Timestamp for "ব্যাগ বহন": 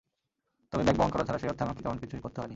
0.83-1.11